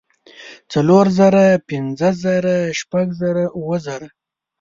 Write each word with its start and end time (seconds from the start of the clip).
څلور 0.71 1.05
زره 1.19 1.45
پنځۀ 1.67 2.09
زره 2.23 2.55
شپږ 2.79 3.07
زره 3.21 3.45
اووه 3.57 3.77
زره 3.85 4.07